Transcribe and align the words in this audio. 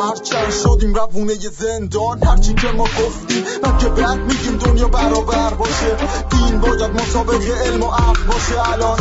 هرچند 0.00 0.50
شدیم 0.50 0.94
روونه 0.94 1.34
زندان. 1.34 2.24
هرچی 2.24 2.54
که 2.54 2.68
ما 2.76 2.84
گفتیم 2.84 3.44
من 3.62 3.78
که 3.78 3.88
بعد 3.88 4.18
میگیم 4.18 4.56
دنیا 4.56 4.88
برابر 4.88 5.54
باشه. 5.54 5.96
دین 6.30 6.60
باید 6.60 6.90
مسابق 6.90 7.42
علم 7.66 7.82
و 7.82 7.86
عقل 7.86 8.22
باشه. 8.26 8.72
الان 8.72 8.98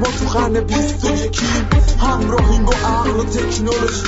ما 0.00 0.06
تو 0.06 0.38
قرن 0.38 0.60
بیست 0.60 1.04
و 1.04 1.10
یکیم 1.10 1.68
همراهیم 1.98 2.64
با 2.64 2.72
عقل 2.72 3.10
و 3.10 3.24
تکنولوژی. 3.24 4.02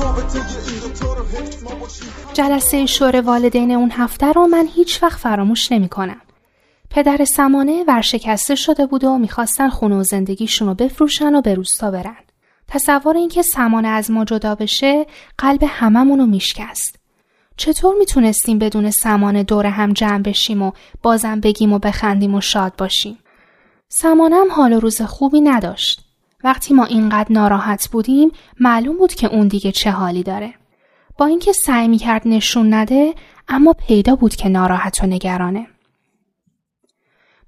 رابطه 0.00 0.38
این 0.38 1.64
ما 1.64 1.74
باشیم. 1.74 2.08
جلسه 2.32 2.86
شور 2.86 3.20
والدین 3.20 3.70
اون 3.70 3.90
هفته 3.90 4.32
رو 4.32 4.46
من 4.46 4.68
هیچ 4.74 5.02
وقت 5.02 5.18
فراموش 5.18 5.72
نمی 5.72 5.88
کنم. 5.88 6.20
پدر 6.90 7.24
سمانه 7.24 7.84
ورشکسته 7.88 8.54
شده 8.54 8.86
بود 8.86 9.04
و 9.04 9.18
می‌خواستن 9.18 9.68
خونه 9.68 9.96
و 9.96 10.02
زندگیشون 10.02 10.68
رو 10.68 10.74
بفروشن 10.74 11.34
و 11.34 11.40
به 11.40 11.54
روستا 11.54 11.90
برن. 11.90 12.23
تصور 12.68 13.16
اینکه 13.16 13.42
سمانه 13.42 13.88
از 13.88 14.10
ما 14.10 14.24
جدا 14.24 14.54
بشه 14.54 15.06
قلب 15.38 15.64
هممون 15.68 16.18
رو 16.18 16.26
میشکست. 16.26 16.98
چطور 17.56 17.94
می‌تونستیم 17.98 18.58
بدون 18.58 18.90
سمانه 18.90 19.42
دور 19.42 19.66
هم 19.66 19.92
جمع 19.92 20.22
بشیم 20.22 20.62
و 20.62 20.72
بازم 21.02 21.40
بگیم 21.40 21.72
و 21.72 21.78
بخندیم 21.78 22.34
و 22.34 22.40
شاد 22.40 22.76
باشیم؟ 22.78 23.18
سمانه 23.88 24.36
هم 24.36 24.52
حال 24.52 24.72
و 24.72 24.80
روز 24.80 25.02
خوبی 25.02 25.40
نداشت. 25.40 26.00
وقتی 26.44 26.74
ما 26.74 26.84
اینقدر 26.84 27.32
ناراحت 27.32 27.88
بودیم 27.88 28.32
معلوم 28.60 28.98
بود 28.98 29.14
که 29.14 29.26
اون 29.26 29.48
دیگه 29.48 29.72
چه 29.72 29.90
حالی 29.90 30.22
داره. 30.22 30.54
با 31.18 31.26
اینکه 31.26 31.52
سعی 31.52 31.88
می‌کرد 31.88 32.22
نشون 32.28 32.74
نده 32.74 33.14
اما 33.48 33.72
پیدا 33.72 34.16
بود 34.16 34.36
که 34.36 34.48
ناراحت 34.48 35.02
و 35.02 35.06
نگرانه. 35.06 35.66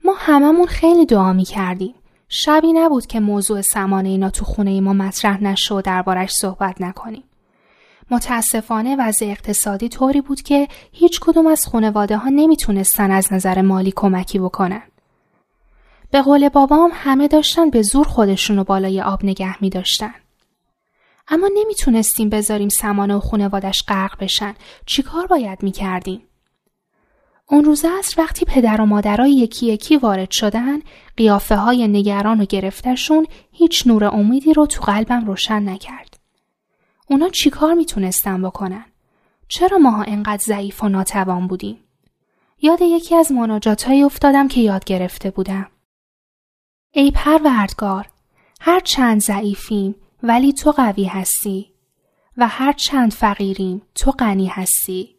ما 0.05 0.15
هممون 0.19 0.67
خیلی 0.67 1.07
دعا 1.07 1.33
می‌کردیم. 1.33 1.95
شبی 2.29 2.73
نبود 2.73 3.07
که 3.07 3.21
موضوع 3.21 3.61
سمانه 3.61 4.09
اینا 4.09 4.31
تو 4.31 4.45
خونه 4.45 4.81
ما 4.81 4.93
مطرح 4.93 5.43
نشد 5.43 5.75
و 5.75 5.83
دربارش 5.83 6.33
صحبت 6.33 6.81
نکنیم. 6.81 7.25
متاسفانه 8.11 8.97
وضع 8.99 9.27
اقتصادی 9.27 9.89
طوری 9.89 10.21
بود 10.21 10.43
که 10.43 10.69
هیچ 10.93 11.21
کدوم 11.21 11.47
از 11.47 11.67
خانواده 11.67 12.17
ها 12.17 12.29
نمی‌تونستن 12.29 13.11
از 13.11 13.33
نظر 13.33 13.61
مالی 13.63 13.93
کمکی 13.97 14.39
بکنن. 14.39 14.83
به 16.11 16.23
قول 16.23 16.49
بابام 16.49 16.91
همه 16.95 17.29
داشتن 17.29 17.71
به 17.71 17.83
زور 17.83 18.07
خودشونو 18.07 18.65
بالای 18.65 19.03
آب 19.03 19.25
نگه 19.25 19.63
می 19.63 19.71
داشتن. 19.71 20.15
اما 21.29 21.51
نمی‌تونستیم 21.55 22.29
بذاریم 22.29 22.69
سمانه 22.69 23.15
و 23.15 23.21
خانوادش 23.21 23.85
غرق 23.89 24.19
بشن. 24.21 24.55
چیکار 24.87 25.27
باید 25.27 25.63
می‌کردیم؟ 25.63 26.23
اون 27.49 27.65
روز 27.65 27.85
است 27.99 28.19
وقتی 28.19 28.45
پدر 28.45 28.81
و 28.81 28.87
مادرای 28.87 29.33
یکی 29.33 29.67
یکی 29.67 29.97
وارد 29.97 30.31
شدن 30.31 30.79
قیافه 31.17 31.57
های 31.57 31.89
نگران 31.89 32.41
و 32.41 32.45
گرفتشون 32.45 33.27
هیچ 33.53 33.87
نور 33.87 34.05
امیدی 34.05 34.53
رو 34.53 34.67
تو 34.67 34.83
قلبم 34.83 35.27
روشن 35.27 35.69
نکرد. 35.69 36.21
اونا 37.11 37.29
چیکار 37.29 37.75
می‌تونستن 37.75 38.43
بکنن؟ 38.43 38.85
چرا 39.49 39.79
ماها 39.79 40.03
انقدر 40.03 40.43
ضعیف 40.47 40.85
و 40.85 40.89
ناتوان 40.89 41.47
بودیم؟ 41.47 41.79
یاد 42.63 42.83
یکی 42.83 43.15
از 43.15 43.33
مناجات 43.33 43.89
افتادم 43.89 44.49
که 44.49 44.61
یاد 44.61 44.85
گرفته 44.85 45.31
بودم. 45.31 45.67
ای 46.91 47.11
پروردگار 47.11 48.09
هر 48.61 48.81
چند 48.81 49.21
ضعیفیم 49.21 49.95
ولی 50.23 50.53
تو 50.53 50.73
قوی 50.73 51.05
هستی 51.05 51.73
و 52.37 52.49
هر 52.49 52.73
چند 52.73 53.13
فقیریم 53.13 53.83
تو 53.95 54.11
غنی 54.11 54.47
هستی 54.47 55.16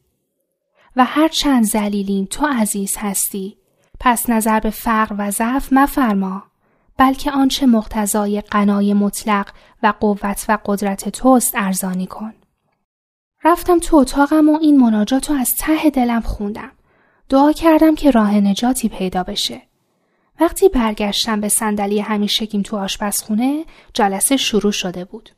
و 0.98 1.06
هر 1.06 1.28
چند 1.28 1.64
زلیلیم 1.64 2.26
تو 2.26 2.48
عزیز 2.48 2.98
هستی. 2.98 3.58
پس 4.00 4.30
نظر 4.30 4.60
به 4.60 4.70
فقر 4.70 5.16
و 5.18 5.32
ضعف 5.32 5.68
مفرما 5.72 6.44
بلکه 6.98 7.32
آنچه 7.32 7.66
مقتضای 7.66 8.42
قنای 8.42 8.94
مطلق 8.94 9.50
و 9.84 9.94
قوت 10.00 10.46
و 10.50 10.58
قدرت 10.66 11.10
توست 11.10 11.54
ارزانی 11.56 12.08
کن. 12.08 12.34
رفتم 13.44 13.80
تو 13.80 13.98
اتاقم 13.98 14.50
و 14.50 14.58
این 14.62 14.80
مناجات 14.80 15.30
رو 15.30 15.36
از 15.36 15.56
ته 15.60 15.90
دلم 15.90 16.22
خوندم. 16.22 16.72
دعا 17.30 17.52
کردم 17.52 17.96
که 17.96 18.12
راه 18.12 18.36
نجاتی 18.36 18.90
پیدا 18.90 19.24
بشه. 19.24 19.62
وقتی 20.40 20.70
برگشتم 20.70 21.42
به 21.42 21.50
صندلی 21.50 22.00
همیشگیم 22.00 22.62
تو 22.62 22.78
آشپزخونه 22.78 23.66
جلسه 23.94 24.38
شروع 24.38 24.72
شده 24.72 25.06
بود. 25.06 25.30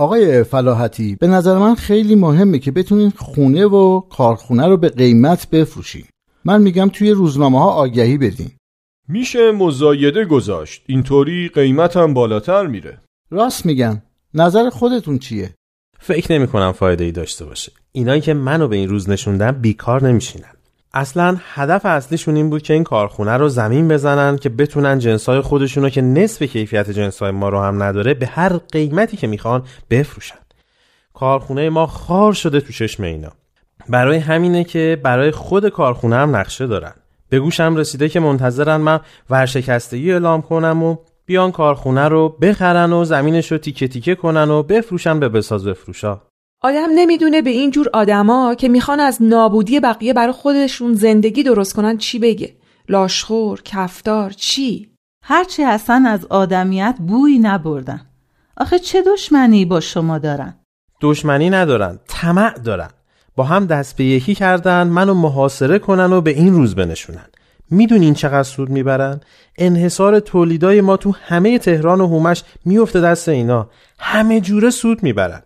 آقای 0.00 0.42
فلاحتی 0.42 1.16
به 1.16 1.26
نظر 1.26 1.58
من 1.58 1.74
خیلی 1.74 2.14
مهمه 2.14 2.58
که 2.58 2.70
بتونین 2.70 3.10
خونه 3.10 3.66
و 3.66 4.00
کارخونه 4.00 4.66
رو 4.66 4.76
به 4.76 4.88
قیمت 4.88 5.50
بفروشین. 5.50 6.04
من 6.44 6.62
میگم 6.62 6.88
توی 6.88 7.10
روزنامه 7.10 7.58
ها 7.58 7.70
آگهی 7.70 8.18
بدین. 8.18 8.50
میشه 9.08 9.52
مزایده 9.52 10.24
گذاشت. 10.24 10.82
اینطوری 10.86 11.48
قیمتم 11.48 12.14
بالاتر 12.14 12.66
میره. 12.66 13.00
راست 13.30 13.66
میگن. 13.66 14.02
نظر 14.34 14.70
خودتون 14.70 15.18
چیه؟ 15.18 15.54
فکر 15.98 16.32
نمی 16.32 16.46
کنم 16.46 16.72
فایده 16.72 17.04
ای 17.04 17.12
داشته 17.12 17.44
باشه. 17.44 17.72
اینایی 17.92 18.20
که 18.20 18.34
منو 18.34 18.68
به 18.68 18.76
این 18.76 18.88
روز 18.88 19.10
نشوندن 19.10 19.52
بیکار 19.52 20.08
نمیشینن. 20.08 20.54
اصلا 20.94 21.36
هدف 21.54 21.86
اصلیشون 21.86 22.36
این 22.36 22.50
بود 22.50 22.62
که 22.62 22.74
این 22.74 22.84
کارخونه 22.84 23.36
رو 23.36 23.48
زمین 23.48 23.88
بزنن 23.88 24.36
که 24.36 24.48
بتونن 24.48 24.98
جنسای 24.98 25.40
خودشونو 25.40 25.88
که 25.88 26.02
نصف 26.02 26.42
کیفیت 26.42 26.90
جنسای 26.90 27.30
ما 27.30 27.48
رو 27.48 27.60
هم 27.60 27.82
نداره 27.82 28.14
به 28.14 28.26
هر 28.26 28.56
قیمتی 28.56 29.16
که 29.16 29.26
می‌خوان 29.26 29.62
بفروشن. 29.90 30.38
کارخونه 31.14 31.70
ما 31.70 31.86
خار 31.86 32.32
شده 32.32 32.60
تو 32.60 32.72
چشم 32.72 33.02
اینا. 33.02 33.32
برای 33.88 34.18
همینه 34.18 34.64
که 34.64 35.00
برای 35.02 35.30
خود 35.30 35.68
کارخونه 35.68 36.16
هم 36.16 36.36
نقشه 36.36 36.66
دارن. 36.66 36.92
به 37.28 37.40
گوشم 37.40 37.76
رسیده 37.76 38.08
که 38.08 38.20
منتظرن 38.20 38.76
من 38.76 39.00
ورشکستگی 39.30 40.12
اعلام 40.12 40.42
کنم 40.42 40.82
و 40.82 40.96
بیان 41.26 41.52
کارخونه 41.52 42.08
رو 42.08 42.28
بخرن 42.28 42.92
و 42.92 43.04
زمینش 43.04 43.52
رو 43.52 43.58
تیکه 43.58 43.88
تیکه 43.88 44.14
کنن 44.14 44.50
و 44.50 44.62
بفروشن 44.62 45.20
به 45.20 45.28
بساز 45.28 45.66
بفروشا 45.66 46.20
آدم 46.62 46.88
نمی‌دونه 46.94 47.42
به 47.42 47.50
این 47.50 47.70
جور 47.70 47.90
آدما 47.92 48.54
که 48.54 48.68
می‌خوان 48.68 49.00
از 49.00 49.22
نابودی 49.22 49.80
بقیه 49.80 50.12
برای 50.12 50.32
خودشون 50.32 50.94
زندگی 50.94 51.42
درست 51.42 51.74
کنن 51.74 51.98
چی 51.98 52.18
بگه. 52.18 52.54
لاشخور 52.88 53.62
کفتار 53.64 54.30
چی؟ 54.30 54.90
هرچی 55.24 55.64
اصلا 55.64 56.04
از 56.08 56.26
آدمیت 56.26 56.96
بوی 57.06 57.38
نبردن. 57.38 58.00
آخه 58.56 58.78
چه 58.78 59.02
دشمنی 59.02 59.64
با 59.64 59.80
شما 59.80 60.18
دارن؟ 60.18 60.54
دشمنی 61.00 61.50
ندارن 61.50 61.98
طمع 62.08 62.58
دارن. 62.58 62.90
با 63.36 63.44
هم 63.44 63.66
دست 63.66 63.96
به 63.96 64.04
یکی 64.04 64.34
کردن 64.34 64.86
منو 64.86 65.14
محاصره 65.14 65.78
کنن 65.78 66.12
و 66.12 66.20
به 66.20 66.30
این 66.30 66.52
روز 66.52 66.74
بنشونن. 66.74 67.26
می‌دونین 67.70 68.14
چقدر 68.14 68.42
سود 68.42 68.68
می‌برن؟ 68.68 69.20
انحصار 69.58 70.20
تولیدای 70.20 70.80
ما 70.80 70.96
تو 70.96 71.14
همه 71.24 71.58
تهران 71.58 72.00
و 72.00 72.06
هومش 72.06 72.42
میفته 72.64 73.00
دست 73.00 73.28
اینا. 73.28 73.70
همه 73.98 74.40
جوره 74.40 74.70
سود 74.70 75.02
می‌برن. 75.02 75.42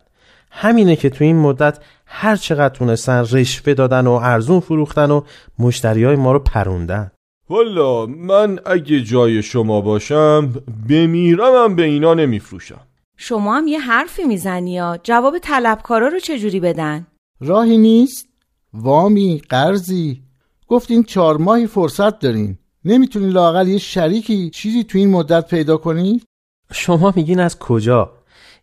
همینه 0.57 0.97
که 0.97 1.11
تو 1.11 1.25
این 1.25 1.37
مدت 1.37 1.79
هر 2.07 2.37
چقدر 2.37 2.75
تونستن 2.75 3.25
رشوه 3.33 3.75
دادن 3.75 4.07
و 4.07 4.11
ارزون 4.11 4.61
فروختن 4.61 5.11
و 5.11 5.21
مشتری 5.59 6.05
های 6.05 6.17
ما 6.17 6.33
رو 6.33 6.39
پروندن. 6.39 7.11
والا 7.51 8.07
من 8.07 8.59
اگه 8.67 9.01
جای 9.01 9.43
شما 9.43 9.81
باشم 9.81 10.53
بمیرمم 10.89 11.77
به 11.77 11.83
اینا 11.83 12.15
نمیفروشم. 12.15 12.81
شما 13.17 13.57
هم 13.57 13.67
یه 13.67 13.81
حرفی 13.81 14.25
می‌زنی 14.25 14.73
یا؟ 14.73 14.99
جواب 15.03 15.39
طلبکارا 15.39 16.09
رو 16.09 16.19
چجوری 16.19 16.61
بدن؟ 16.61 17.07
راهی 17.41 17.79
نیست. 17.79 18.29
وامی 18.75 19.43
قرضی. 19.49 20.23
گفتین 20.69 21.03
چهار 21.03 21.37
ماهی 21.37 21.67
فرصت 21.67 22.19
دارین. 22.19 22.59
نمی‌تونین 22.85 23.29
لاقل 23.29 23.69
یه 23.69 23.79
شریکی 23.79 24.51
چیزی 24.51 24.85
تو 24.85 24.99
این 24.99 25.11
مدت 25.11 25.49
پیدا 25.49 25.77
کنید 25.77 26.25
شما 26.73 27.13
میگین 27.17 27.41
از 27.41 27.59
کجا؟ 27.59 28.13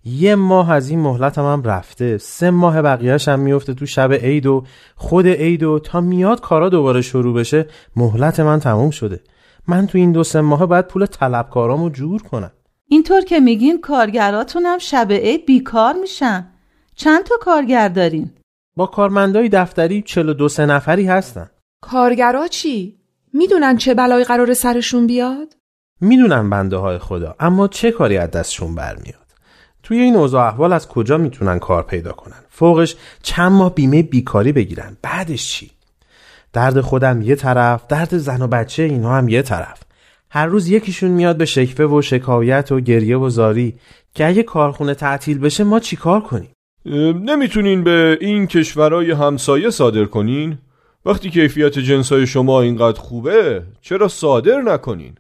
یه 0.06 0.36
ماه 0.36 0.72
از 0.72 0.90
این 0.90 1.00
مهلتم 1.00 1.46
هم 1.54 1.64
رفته 1.64 2.18
سه 2.18 2.50
ماه 2.50 2.82
بقیهش 2.82 3.28
هم 3.28 3.40
میفته 3.40 3.74
تو 3.74 3.86
شب 3.86 4.14
عید 4.14 4.46
و 4.46 4.64
خود 4.96 5.28
عید 5.28 5.64
و 5.64 5.80
تا 5.80 6.02
میاد 6.02 6.42
کارا 6.42 6.70
دوباره 6.70 7.02
شروع 7.02 7.36
بشه 7.36 7.66
مهلت 7.96 8.40
من 8.40 8.60
تموم 8.60 8.90
شده 8.90 9.20
من 9.68 9.88
تو 9.88 9.98
این 9.98 10.12
دو 10.12 10.24
سه 10.24 10.42
ماه 10.42 10.66
باید 10.66 10.88
پول 10.88 11.06
طلبکارامو 11.06 11.90
جور 11.90 12.22
کنم 12.22 12.52
اینطور 12.88 13.22
که 13.22 13.40
میگین 13.40 13.82
کارگراتون 13.82 14.66
هم 14.66 14.78
شب 14.78 15.12
عید 15.12 15.46
بیکار 15.46 15.94
میشن 15.94 16.48
چند 16.96 17.24
تا 17.24 17.36
کارگر 17.42 17.88
دارین؟ 17.88 18.32
با 18.76 18.86
کارمندای 18.86 19.50
دفتری 19.50 20.02
42 20.02 20.50
سه 20.50 20.66
نفری 20.66 21.06
هستن 21.06 21.50
کارگرا 21.82 22.48
چی؟ 22.48 22.98
می‌دونن 23.34 23.78
چه 23.78 23.94
بلایی 23.94 24.26
قرار 24.26 24.54
سرشون 24.54 25.08
بیاد؟ 25.08 25.56
می‌دونن 26.02 26.50
بنده 26.50 26.78
های 26.78 26.98
خدا 26.98 27.36
اما 27.40 27.68
چه 27.68 27.92
کاری 27.92 28.18
از 28.18 28.32
دستشون 28.32 28.76
برمیاد 28.76 29.21
توی 29.92 30.00
این 30.00 30.16
اوضاع 30.16 30.48
احوال 30.48 30.74
از 30.74 30.88
کجا 30.88 31.18
می‌تونن 31.18 31.60
کار 31.60 31.84
پیدا 31.84 32.12
کنن؟ 32.12 32.44
فوقش 32.50 32.96
چند 33.24 33.52
ماه 33.52 33.76
بیمه 33.76 34.04
بیکاری 34.04 34.52
بگیرن. 34.52 34.98
بعدش 35.02 35.52
چی؟ 35.52 35.72
درد 36.54 36.82
خودم 36.82 37.22
یه 37.22 37.36
طرف 37.36 37.88
درد 37.88 38.18
زن 38.18 38.42
و 38.42 38.48
بچه 38.48 38.84
اینها 38.84 39.18
هم 39.18 39.30
یه 39.30 39.42
طرف. 39.42 39.84
هر 40.30 40.46
روز 40.46 40.70
یکیشون 40.70 41.12
میاد 41.12 41.38
به 41.38 41.46
شکفه 41.46 41.86
و 41.86 42.02
شکایت 42.02 42.72
و 42.72 42.80
گریه 42.80 43.18
و 43.18 43.30
زاری 43.30 43.76
که 44.14 44.28
اگه 44.28 44.44
کارخونه 44.44 44.94
تعطیل 44.94 45.40
بشه 45.40 45.64
ما 45.64 45.80
چیکار 45.80 46.22
کنیم؟ 46.22 46.50
نمی‌تونین 47.26 47.84
به 47.84 48.18
این 48.22 48.48
کشورهای 48.48 49.12
همسایه 49.12 49.70
صادر 49.70 50.06
کنین؟ 50.06 50.58
وقتی 51.06 51.30
کیفیت 51.30 51.80
جنسای 51.80 52.28
شما 52.28 52.62
اینقدر 52.62 53.00
خوبه 53.00 53.64
چرا 53.82 54.08
صادر 54.08 54.62
نکنین؟ 54.62 55.16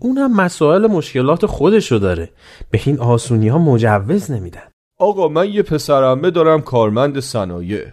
اونم 0.00 0.36
مسائل 0.36 0.86
مشکلات 0.86 1.46
خودشو 1.46 1.98
داره. 1.98 2.30
به 2.70 2.80
این 2.86 2.98
آسونی 2.98 3.48
ها 3.48 3.58
مجوز 3.58 4.30
نمیدن. 4.30 4.62
آقا 4.98 5.28
من 5.28 5.48
یه 5.48 5.62
پسرمه 5.62 6.30
دارم 6.30 6.60
کارمند 6.60 7.20
صنایع. 7.20 7.84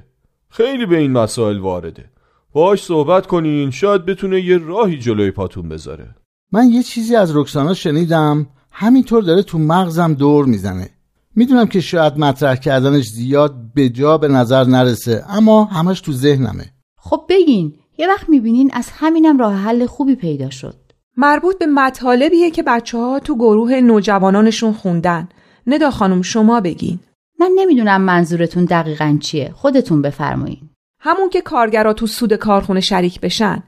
خیلی 0.49 0.85
به 0.85 0.97
این 0.97 1.11
مسائل 1.11 1.57
وارده. 1.57 2.05
باش 2.53 2.83
صحبت 2.83 3.27
کنین 3.27 3.71
شاید 3.71 4.05
بتونه 4.05 4.41
یه 4.41 4.57
راهی 4.57 4.97
جلوی 4.97 5.31
پاتون 5.31 5.69
بذاره. 5.69 6.15
من 6.51 6.69
یه 6.69 6.83
چیزی 6.83 7.15
از 7.15 7.37
رکسانا 7.37 7.73
شنیدم. 7.73 8.47
همینطور 8.71 9.23
داره 9.23 9.43
تو 9.43 9.57
مغزم 9.57 10.13
دور 10.13 10.45
می‌زنه. 10.45 10.89
می‌دونم 11.35 11.67
که 11.67 11.81
شاید 11.81 12.17
مطرح 12.17 12.55
کردنش 12.55 13.05
زیاد 13.05 13.55
به 13.73 13.89
جا 13.89 14.17
به 14.17 14.27
نظر 14.27 14.63
نرسه 14.63 15.23
اما 15.29 15.63
همش 15.63 16.01
تو 16.01 16.11
ذهنمه. 16.11 16.65
خب 16.99 17.25
بگین 17.29 17.73
یه 17.97 18.07
وقت 18.07 18.29
می‌بینین 18.29 18.71
از 18.73 18.89
همینم 18.91 19.37
راه 19.37 19.53
حل 19.53 19.85
خوبی 19.85 20.15
پیدا 20.15 20.49
شد. 20.49 20.86
مربوط 21.19 21.57
به 21.57 21.65
مطالبیه 21.65 22.51
که 22.51 22.63
بچه 22.63 22.97
ها 22.97 23.19
تو 23.19 23.35
گروه 23.35 23.73
نوجوانانشون 23.73 24.73
خوندن. 24.73 25.29
ندا 25.67 25.91
خانم 25.91 26.21
شما 26.21 26.61
بگین. 26.61 26.99
من 27.39 27.51
نمی‌دونم 27.55 28.01
منظورتون 28.01 28.65
دقیقا 28.65 29.17
چیه. 29.21 29.51
خودتون 29.55 30.01
بفرمایین. 30.01 30.69
همون 30.99 31.29
که 31.29 31.41
کارگرا 31.41 31.93
تو 31.93 32.07
سود 32.07 32.33
کارخونه 32.33 32.79
شریک 32.79 33.21
بشن. 33.21 33.63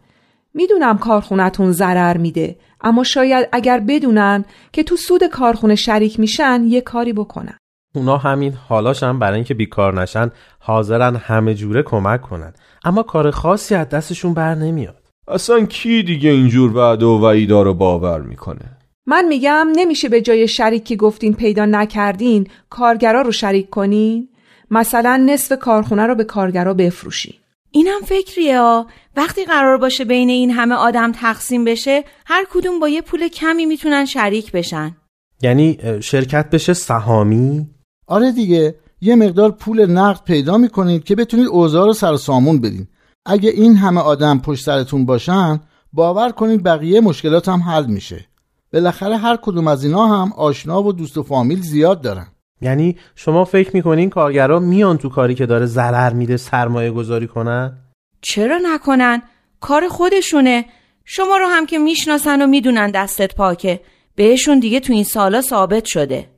می‌دونم 0.53 0.97
کارخونتون 0.97 1.71
ضرر 1.71 2.17
میده 2.17 2.55
اما 2.81 3.03
شاید 3.03 3.49
اگر 3.51 3.79
بدونن 3.79 4.45
که 4.71 4.83
تو 4.83 4.95
سود 4.95 5.23
کارخونه 5.23 5.75
شریک 5.75 6.19
میشن 6.19 6.63
یه 6.63 6.81
کاری 6.81 7.13
بکنن. 7.13 7.57
اونا 7.95 8.17
همین 8.17 8.53
حالاشم 8.53 9.19
برای 9.19 9.35
اینکه 9.35 9.53
بیکار 9.53 10.01
نشن 10.01 10.31
حاضرن 10.59 11.15
همه 11.15 11.53
جوره 11.53 11.83
کمک 11.83 12.21
کنن. 12.21 12.53
اما 12.85 13.03
کار 13.03 13.31
خاصی 13.31 13.75
از 13.75 13.89
دستشون 13.89 14.33
بر 14.33 14.55
نمیاد. 14.55 15.08
اصلا 15.29 15.65
کی 15.65 16.03
دیگه 16.03 16.29
اینجور 16.29 16.77
وعده 16.77 17.05
و 17.05 17.25
وعیدا 17.25 17.61
رو 17.61 17.73
باور 17.73 18.21
می‌کنه؟ 18.21 18.77
من 19.05 19.27
میگم 19.27 19.67
نمیشه 19.75 20.09
به 20.09 20.21
جای 20.21 20.47
شریکی 20.47 20.95
گفتین 20.95 21.33
پیدا 21.33 21.65
نکردین 21.65 22.47
کارگرا 22.69 23.21
رو 23.21 23.31
شریک 23.31 23.69
کنین؟ 23.69 24.29
مثلا 24.71 25.17
نصف 25.25 25.59
کارخونه 25.59 26.03
رو 26.05 26.15
به 26.15 26.23
کارگرا 26.23 26.73
بفروشین. 26.73 27.33
اینم 27.71 28.01
فکریه 28.05 28.59
ها 28.59 28.87
وقتی 29.15 29.45
قرار 29.45 29.77
باشه 29.77 30.05
بین 30.05 30.29
این 30.29 30.51
همه 30.51 30.75
آدم 30.75 31.11
تقسیم 31.11 31.65
بشه 31.65 32.03
هر 32.25 32.45
کدوم 32.51 32.79
با 32.79 32.89
یه 32.89 33.01
پول 33.01 33.27
کمی 33.27 33.65
می‌تونن 33.65 34.05
شریک 34.05 34.51
بشن. 34.51 34.95
یعنی 35.41 35.77
شرکت 36.01 36.49
بشه 36.49 36.73
سهامی؟ 36.73 37.67
آره 38.07 38.31
دیگه 38.31 38.75
یه 39.01 39.15
مقدار 39.15 39.51
پول 39.51 39.85
نقد 39.91 40.23
پیدا 40.23 40.57
می‌کنید 40.57 41.03
که 41.03 41.15
بتونید 41.15 41.47
اوضاع 41.47 41.85
رو 41.85 41.93
سر 41.93 42.15
سامون 42.15 42.61
بدین. 42.61 42.87
اگه 43.25 43.49
این 43.49 43.75
همه 43.75 44.01
آدم 44.01 44.39
پشت 44.39 44.65
سرتون 44.65 45.05
باشن 45.05 45.59
باور 45.93 46.31
کنید 46.31 46.63
بقیه 46.63 47.01
مشکلات 47.01 47.49
هم 47.49 47.61
حل 47.61 47.85
میشه. 47.85 48.25
بالاخره 48.73 49.17
هر 49.17 49.37
کدوم 49.41 49.67
از 49.67 49.83
اینا 49.83 50.07
هم 50.07 50.33
آشنا 50.33 50.83
و 50.83 50.93
دوست 50.93 51.17
و 51.17 51.23
فامیل 51.23 51.61
زیاد 51.61 52.01
دارن. 52.01 52.27
یعنی 52.61 52.97
شما 53.15 53.45
فکر 53.45 53.71
می‌کنین 53.73 54.09
کارگرا 54.09 54.59
میان 54.59 54.97
تو 54.97 55.09
کاری 55.09 55.35
که 55.35 55.45
داره 55.45 55.65
ضرر 55.65 56.13
میده 56.13 56.37
سرمایه 56.37 56.91
گذاری 56.91 57.27
کنن؟ 57.27 57.77
چرا 58.21 58.59
نکنن؟ 58.63 59.21
کار 59.59 59.87
خودشونه. 59.87 60.65
شما 61.05 61.37
رو 61.37 61.45
هم 61.47 61.65
که 61.65 61.77
می‌شناسن 61.77 62.41
و 62.41 62.47
می‌دونن 62.47 62.91
دستت 62.91 63.35
پاکه. 63.35 63.81
بهشون 64.15 64.59
دیگه 64.59 64.79
تو 64.79 64.93
این 64.93 65.03
سالا 65.03 65.41
ثابت 65.41 65.85
شده. 65.85 66.29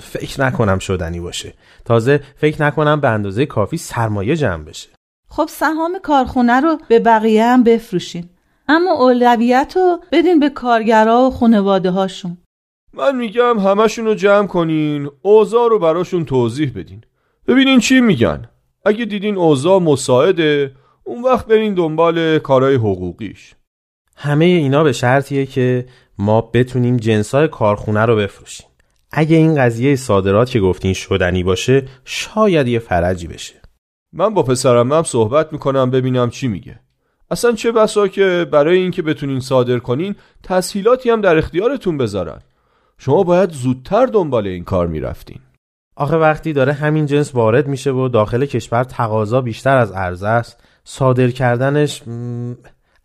فکر 0.00 0.40
نکنم 0.40 0.78
شدنی 0.78 1.20
باشه. 1.20 1.54
تازه 1.84 2.20
فکر 2.36 2.62
نکنم 2.62 3.00
به 3.00 3.08
اندازه 3.08 3.46
کافی 3.46 3.76
سرمایه 3.76 4.36
جمع 4.36 4.64
بشه. 4.64 4.88
خب 5.30 5.46
سهام 5.48 5.98
کارخونه 6.02 6.60
رو 6.60 6.78
به 6.88 6.98
بقیه 6.98 7.44
هم 7.44 7.62
بفروشین. 7.62 8.28
اما 8.68 8.92
اولویت 8.92 9.72
رو 9.76 9.98
بدین 10.12 10.40
به 10.40 10.50
کارگرا 10.50 11.20
و 11.20 11.30
خانواده 11.30 11.90
هاشون 11.90 12.38
من 12.94 13.16
میگم 13.16 13.58
همشون 13.58 14.04
رو 14.04 14.14
جمع 14.14 14.46
کنین 14.46 15.08
اوضاع 15.22 15.68
رو 15.68 15.78
براشون 15.78 16.24
توضیح 16.24 16.72
بدین. 16.76 17.00
ببینین 17.46 17.80
چی 17.80 18.00
میگن. 18.00 18.48
اگه 18.84 19.04
دیدین 19.04 19.36
اوضاع 19.36 19.80
مساعده 19.80 20.72
اون 21.04 21.22
وقت 21.22 21.46
برین 21.46 21.74
دنبال 21.74 22.38
کارهای 22.38 22.74
حقوقیش. 22.74 23.54
همه 24.16 24.44
اینا 24.44 24.84
به 24.84 24.92
شرطیه 24.92 25.46
که 25.46 25.86
ما 26.18 26.40
بتونیم 26.40 26.96
جنسای 26.96 27.48
کارخونه 27.48 28.06
رو 28.06 28.16
بفروشیم. 28.16 28.66
اگه 29.12 29.36
این 29.36 29.54
قضیه 29.54 29.96
صادرات 29.96 30.50
که 30.50 30.60
گفتین 30.60 30.92
شدنی 30.92 31.42
باشه 31.42 31.88
شاید 32.04 32.68
یه 32.68 32.78
فرجی 32.78 33.26
بشه. 33.26 33.59
من 34.12 34.34
با 34.34 34.42
پسرم 34.42 34.92
هم 34.92 35.02
صحبت 35.02 35.52
می‌کنم 35.52 35.90
ببینم 35.90 36.30
چی 36.30 36.48
میگه. 36.48 36.80
اصلا 37.30 37.52
چه 37.52 37.72
بسا 37.72 38.08
که 38.08 38.46
برای 38.52 38.78
اینکه 38.78 39.02
بتونین 39.02 39.40
صادر 39.40 39.78
کنین 39.78 40.14
تسهیلاتی 40.42 41.10
هم 41.10 41.20
در 41.20 41.38
اختیارتون 41.38 41.98
بذارن. 41.98 42.38
شما 42.98 43.22
باید 43.22 43.50
زودتر 43.50 44.06
دنبال 44.06 44.46
این 44.46 44.64
کار 44.64 44.86
می‌رفتین. 44.86 45.38
آخه 45.96 46.16
وقتی 46.16 46.52
داره 46.52 46.72
همین 46.72 47.06
جنس 47.06 47.34
وارد 47.34 47.68
میشه 47.68 47.90
و 47.92 48.08
داخل 48.08 48.46
کشور 48.46 48.84
تقاضا 48.84 49.40
بیشتر 49.40 49.76
از 49.76 49.92
عرضه 49.92 50.28
است 50.28 50.60
صادر 50.84 51.30
کردنش 51.30 52.02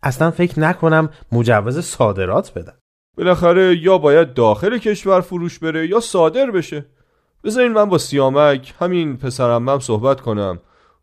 اصلا 0.02 0.30
فکر 0.30 0.60
نکنم 0.60 1.08
مجوز 1.32 1.78
صادرات 1.78 2.52
بدن 2.54 2.72
بالاخره 3.16 3.76
یا 3.76 3.98
باید 3.98 4.34
داخل 4.34 4.78
کشور 4.78 5.20
فروش 5.20 5.58
بره 5.58 5.86
یا 5.86 6.00
صادر 6.00 6.50
بشه. 6.50 6.84
بذارین 7.44 7.72
من 7.72 7.84
با 7.84 7.98
سیامک 7.98 8.74
همین 8.80 9.16
پسرم 9.16 9.68
هم 9.68 9.78
صحبت 9.78 10.20
کنم. 10.20 10.58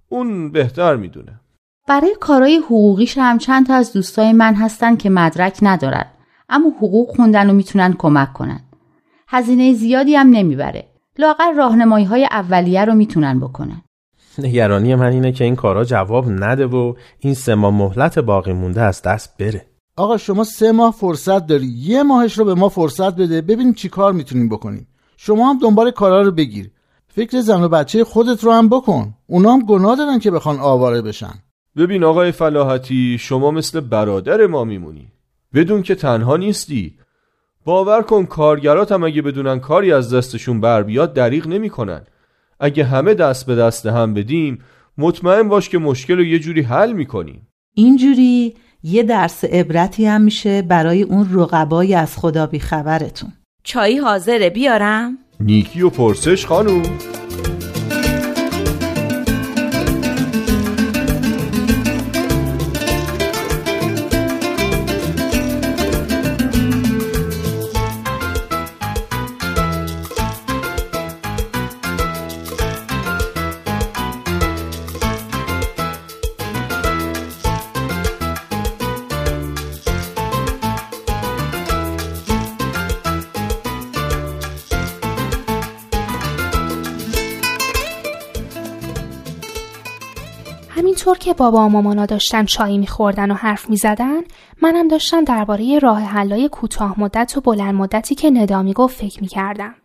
اون 0.10 0.52
بهتر 0.52 0.96
می‌دونه. 0.96 1.40
برای 1.88 2.16
کارهای 2.20 2.58
حقوقیش 2.58 3.18
هم 3.18 3.38
چند 3.38 3.68
تا 3.68 3.74
از 3.74 3.94
دوستای 3.94 4.34
من 4.34 4.56
هستن 4.56 4.96
که 4.96 5.10
مدرک 5.10 5.60
ندارن 5.62 6.06
اما 6.50 6.70
حقوق 6.70 7.16
خوندن 7.16 7.50
و 7.50 7.54
می‌تونن 7.54 7.96
کمک 7.98 8.34
کنن. 8.34 8.60
هزینه 9.28 9.74
زیادی 9.74 10.16
هم 10.16 10.30
نمی‌بره. 10.30 10.88
لاغر 11.18 11.52
راهنمایی 11.52 12.06
های 12.06 12.26
اولیه 12.32 12.86
رو 12.86 12.94
می‌تونن 12.94 13.40
بکنن. 13.40 13.82
نگرانی 14.38 14.96
من 14.96 15.12
اینه 15.12 15.32
که 15.32 15.44
این 15.44 15.56
کارا 15.56 15.84
جواب 15.84 16.30
نده 16.30 16.66
و 16.66 16.94
این 17.20 17.34
سه 17.34 17.56
ماه 17.56 17.74
مهلت 17.74 18.20
باقی 18.20 18.54
مونده 18.54 18.82
از 18.82 19.02
دست 19.02 19.38
بره. 19.38 19.66
آقا 19.98 20.18
شما 20.18 20.44
سه 20.44 20.72
ماه 20.72 20.92
فرصت 20.92 21.48
داری. 21.48 21.68
یه 21.68 22.04
ماهش 22.04 22.38
رو 22.38 22.46
به 22.46 22.54
ما 22.54 22.70
فرصت 22.70 23.16
بده. 23.16 23.42
ببینیم 23.42 23.74
چی 23.74 23.90
کار 23.90 24.14
می‌تونیم 24.14 24.50
بکنیم. 24.50 24.88
شما 25.18 25.50
هم 25.50 25.60
دنبال 25.60 25.92
کارا 25.92 26.22
رو 26.22 26.32
بگیر. 26.32 26.72
فکر 27.16 27.40
زن 27.40 27.64
و 27.64 27.70
بچه 27.70 28.04
خودت 28.04 28.44
رو 28.44 28.52
هم 28.52 28.70
بکن. 28.70 29.14
اونا 29.28 29.54
هم 29.54 29.66
گناه 29.66 29.96
دارن 29.96 30.20
که 30.20 30.32
بخوان 30.32 30.60
آواره 30.60 31.02
بشن. 31.02 31.34
ببین 31.78 32.04
آقای 32.04 32.32
فلاحتی 32.32 33.18
شما 33.20 33.52
مثل 33.52 33.80
برادر 33.80 34.48
ما 34.48 34.64
میمونی. 34.64 35.08
بدون 35.54 35.82
که 35.84 35.96
تنها 35.96 36.38
نیستی. 36.38 36.94
باور 37.66 38.02
کن 38.02 38.26
کارگرات 38.26 38.92
هم 38.92 39.04
اگه 39.04 39.22
بدونن 39.22 39.60
کاری 39.60 39.94
از 39.94 40.14
دستشون 40.14 40.62
بر 40.62 40.84
بیاد 40.84 41.14
دریغ 41.14 41.48
نمی‌کنن. 41.48 42.02
اگه 42.60 42.84
همه 42.84 43.14
دست 43.14 43.46
به 43.46 43.56
دست 43.56 43.86
هم 43.86 44.14
بدیم 44.14 44.60
مطمئن 44.98 45.50
باش 45.50 45.70
که 45.70 45.78
مشکل 45.78 46.16
رو 46.16 46.24
یه 46.24 46.40
جوری 46.40 46.62
حل 46.62 46.94
می‌کنیم. 46.94 47.48
اینجوری 47.74 48.56
یه 48.84 49.04
درس 49.04 49.44
عبرتی 49.44 50.06
هم 50.06 50.22
میشه 50.22 50.62
برای 50.62 51.04
اون 51.04 51.30
رقبای 51.34 51.96
از 51.96 52.18
خدا 52.18 52.48
بیخبرتون. 52.48 53.34
چایی 53.64 53.98
حاضره 53.98 54.50
بیارم؟ 54.50 55.18
نیکی 55.40 55.82
و 55.82 55.90
پرسش 55.90 56.46
خانوم 56.46 56.84
همینطور 91.04 91.26
که 91.26 91.34
بابا 91.34 91.66
و 91.66 91.70
مامانا 91.70 92.06
داشتن 92.06 92.46
چای 92.46 92.78
میخوردن 92.78 93.32
و 93.32 93.34
حرف 93.34 93.70
می‌زدن 93.70 94.22
منم 94.62 94.88
داشتم 94.88 95.24
درباره 95.24 95.80
راه 95.80 96.00
حلای 96.02 96.50
کوتاه 96.50 97.00
مدت 97.00 97.38
و 97.38 97.42
بلند 97.42 97.76
مدتی 97.76 98.16
که 98.16 98.30
ندا 98.30 98.62
می‌گفت 98.62 98.98
فکر 98.98 99.22
می‌کردم. 99.22 99.76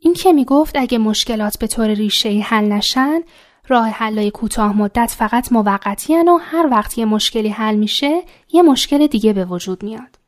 این 0.00 0.14
که 0.14 0.32
می‌گفت 0.32 0.76
اگه 0.78 0.98
مشکلات 0.98 1.58
به 1.58 1.66
طور 1.66 1.86
ریشه 1.86 2.30
حل 2.30 2.64
نشن 2.64 3.20
راه 3.68 3.88
حلای 3.88 4.30
کوتاه 4.30 4.76
مدت 4.76 5.14
فقط 5.18 5.52
موقتی 5.52 6.16
و 6.16 6.38
هر 6.40 6.68
وقت 6.70 6.98
یه 6.98 7.04
مشکلی 7.04 7.48
حل 7.48 7.74
میشه 7.74 8.22
یه 8.52 8.62
مشکل 8.62 9.06
دیگه 9.06 9.32
به 9.32 9.44
وجود 9.44 9.82
میاد. 9.82 10.23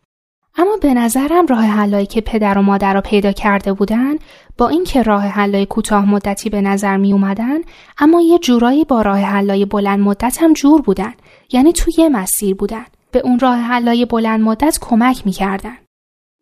اما 0.58 0.76
به 0.76 0.94
نظرم 0.94 1.46
راه 1.46 1.64
حلایی 1.64 2.06
که 2.06 2.20
پدر 2.20 2.58
و 2.58 2.62
مادر 2.62 2.94
را 2.94 3.00
پیدا 3.00 3.32
کرده 3.32 3.72
بودن 3.72 4.14
با 4.58 4.68
اینکه 4.68 5.02
راه 5.02 5.22
حلای 5.22 5.66
کوتاه 5.66 6.10
مدتی 6.10 6.50
به 6.50 6.60
نظر 6.60 6.96
می 6.96 7.12
اومدن 7.12 7.60
اما 7.98 8.20
یه 8.20 8.38
جورایی 8.38 8.84
با 8.84 9.02
راه 9.02 9.18
حلای 9.18 9.64
بلند 9.64 10.00
مدت 10.00 10.42
هم 10.42 10.52
جور 10.52 10.82
بودن 10.82 11.12
یعنی 11.52 11.72
توی 11.72 11.94
یه 11.98 12.08
مسیر 12.08 12.54
بودن. 12.54 12.84
به 13.10 13.18
اون 13.18 13.38
راه 13.38 13.56
حلای 13.56 14.04
بلند 14.04 14.40
مدت 14.40 14.78
کمک 14.80 15.26
می‌کردن 15.26 15.76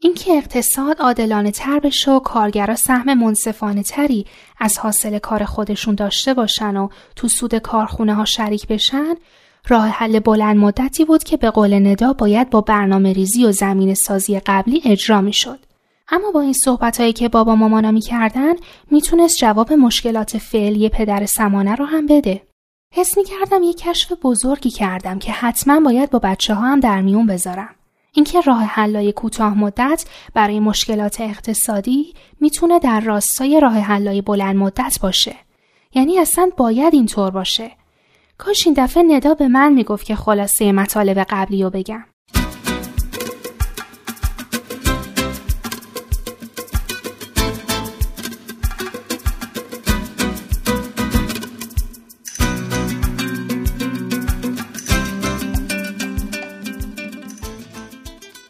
اینکه 0.00 0.32
اقتصاد 0.32 1.00
عادلانه 1.00 1.50
تر 1.50 1.78
بشه 1.78 2.10
و 2.10 2.20
کارگرا 2.20 2.74
سهم 2.74 3.14
منصفانه 3.14 3.82
تری 3.82 4.26
از 4.58 4.78
حاصل 4.78 5.18
کار 5.18 5.44
خودشون 5.44 5.94
داشته 5.94 6.34
باشن 6.34 6.76
و 6.76 6.88
تو 7.16 7.28
سود 7.28 7.54
کارخونه 7.54 8.14
ها 8.14 8.24
شریک 8.24 8.66
بشن 8.66 9.14
راه 9.68 9.88
حل 9.88 10.18
بلند 10.18 10.56
مدتی 10.56 11.04
بود 11.04 11.24
که 11.24 11.36
به 11.36 11.50
قول 11.50 11.86
ندا 11.86 12.12
باید 12.12 12.50
با 12.50 12.60
برنامه 12.60 13.12
ریزی 13.12 13.44
و 13.44 13.52
زمین 13.52 13.94
سازی 13.94 14.40
قبلی 14.40 14.82
اجرا 14.84 15.20
می 15.20 15.32
شد. 15.32 15.58
اما 16.08 16.30
با 16.30 16.40
این 16.40 16.52
صحبت 16.52 17.00
هایی 17.00 17.12
که 17.12 17.28
بابا 17.28 17.54
مامانا 17.54 17.90
می 17.90 18.00
کردن 18.00 18.54
می‌تونست 18.90 19.36
جواب 19.36 19.72
مشکلات 19.72 20.38
فعلی 20.38 20.88
پدر 20.88 21.26
سمانه 21.26 21.74
رو 21.74 21.84
هم 21.84 22.06
بده. 22.06 22.42
حس 22.92 23.16
می 23.16 23.24
کردم 23.24 23.62
یک 23.62 23.76
کشف 23.76 24.12
بزرگی 24.22 24.70
کردم 24.70 25.18
که 25.18 25.32
حتما 25.32 25.80
باید 25.80 26.10
با 26.10 26.18
بچه 26.18 26.54
ها 26.54 26.66
هم 26.66 26.80
در 26.80 27.02
میون 27.02 27.26
بذارم. 27.26 27.74
اینکه 28.12 28.40
راه 28.40 28.62
حلای 28.62 29.12
کوتاه 29.12 29.58
مدت 29.58 30.04
برای 30.34 30.60
مشکلات 30.60 31.20
اقتصادی 31.20 32.14
می‌تونه 32.40 32.78
در 32.78 33.00
راستای 33.00 33.60
راه 33.60 33.78
حلای 33.78 34.22
بلند 34.22 34.56
مدت 34.56 34.98
باشه. 35.02 35.36
یعنی 35.94 36.18
اصلا 36.18 36.50
باید 36.56 36.94
اینطور 36.94 37.30
باشه. 37.30 37.70
کاش 38.38 38.66
این 38.66 38.74
دفعه 38.78 39.02
ندا 39.02 39.34
به 39.34 39.48
من 39.48 39.72
می‌گفت 39.72 40.06
که 40.06 40.16
خلاصه 40.16 40.72
مطالب 40.72 41.18
قبلی 41.18 41.62
رو 41.62 41.70
بگم. 41.70 42.04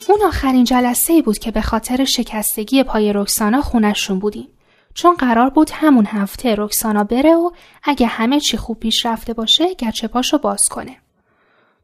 اون 0.09 0.23
آخرین 0.27 0.65
جلسه 0.65 1.13
ای 1.13 1.23
بود 1.23 1.39
که 1.39 1.51
به 1.51 1.61
خاطر 1.61 2.05
شکستگی 2.05 2.83
پای 2.83 3.13
رکسانا 3.13 3.61
خونشون 3.61 4.19
بودیم. 4.19 4.49
چون 4.95 5.15
قرار 5.15 5.51
بود 5.51 5.71
همون 5.73 6.07
هفته 6.07 6.55
رکسانا 6.59 7.05
بره 7.05 7.35
و 7.35 7.51
اگه 7.83 8.07
همه 8.07 8.41
چی 8.41 8.57
خوب 8.57 8.81
پیش 8.81 9.07
رفته 9.07 9.35
باشه 9.35 9.75
گرچه 9.75 10.09
پاشو 10.09 10.39
باز 10.39 10.63
کنه. 10.71 10.97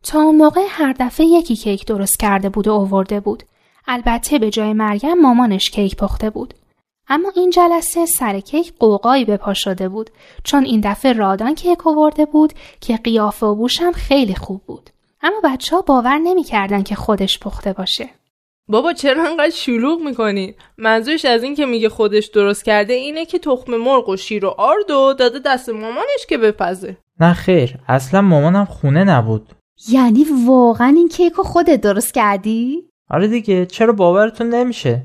تا 0.03 0.21
اون 0.21 0.37
موقع 0.37 0.67
هر 0.69 0.95
دفعه 1.01 1.27
یکی 1.27 1.57
کیک 1.57 1.87
درست 1.87 2.19
کرده 2.21 2.49
بود 2.49 2.69
و 2.69 2.73
اوورده 2.73 3.21
بود. 3.21 3.43
البته 3.87 4.39
به 4.39 4.51
جای 4.51 4.73
مریم 4.73 5.21
مامانش 5.21 5.71
کیک 5.71 5.97
پخته 5.97 6.31
بود. 6.31 6.55
اما 7.09 7.33
این 7.37 7.51
جلسه 7.51 8.07
سر 8.07 8.41
کیک 8.41 8.73
قوقایی 8.79 9.25
به 9.25 9.37
پا 9.37 9.55
شده 9.55 9.89
بود 9.89 10.11
چون 10.45 10.65
این 10.65 10.81
دفعه 10.85 11.13
رادان 11.13 11.55
کیک 11.55 11.87
اوورده 11.87 12.25
بود 12.25 12.53
که 12.81 12.97
قیافه 12.97 13.47
و 13.47 13.55
بوشم 13.55 13.93
خیلی 13.93 14.35
خوب 14.35 14.63
بود. 14.67 14.91
اما 15.23 15.41
بچه 15.45 15.77
ها 15.77 15.83
باور 15.83 16.19
نمی‌کردن 16.19 16.83
که 16.83 16.95
خودش 16.95 17.39
پخته 17.39 17.73
باشه. 17.73 18.11
بابا 18.69 18.93
چرا 18.93 19.29
انقدر 19.29 19.51
شلوغ 19.51 20.01
می‌کنی؟ 20.01 20.55
منظورش 20.79 21.25
از 21.25 21.43
این 21.43 21.55
که 21.55 21.67
میگه 21.67 21.89
خودش 21.89 22.27
درست 22.27 22.65
کرده 22.65 22.93
اینه 22.93 23.25
که 23.25 23.39
تخم 23.39 23.77
مرغ 23.77 24.09
و 24.09 24.17
شیر 24.17 24.45
و 24.45 24.49
آرد 24.49 24.91
و 24.91 25.15
داده 25.15 25.39
دست 25.39 25.69
مامانش 25.69 26.27
که 26.29 26.39
بپزه. 26.39 26.97
نه 27.21 27.33
خیر 27.33 27.75
اصلا 27.89 28.23
مامانم 28.23 28.65
خونه 28.65 29.05
نبود. 29.05 29.53
یعنی 29.89 30.27
واقعا 30.47 30.93
این 30.97 31.09
کیک 31.09 31.33
رو 31.33 31.45
خودت 31.45 31.81
درست 31.81 32.15
کردی؟ 32.15 32.91
آره 33.11 33.29
دیگه 33.29 33.67
چرا 33.67 33.93
باورتون 33.93 34.51
نمیشه؟ 34.55 35.03